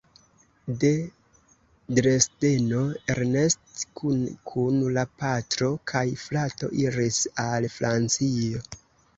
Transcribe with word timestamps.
De 0.83 0.89
Dresdeno 1.99 2.79
Ernest 3.15 3.85
kune 4.01 4.33
kun 4.53 4.81
la 4.97 5.05
patro 5.21 5.71
kaj 5.93 6.05
frato 6.25 6.71
iris 6.87 7.21
al 7.49 7.73
Francio. 7.77 8.67